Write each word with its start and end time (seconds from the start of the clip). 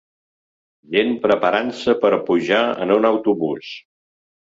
Gent 0.95 1.13
preparant-se 1.27 1.97
per 2.07 2.13
pujar 2.31 2.65
en 2.87 2.97
un 2.99 3.11
autobús 3.15 3.73